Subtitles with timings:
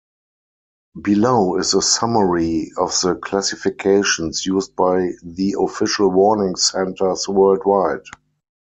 [0.99, 8.01] Below is a summary of the classifications used by the official warning centres worldwide.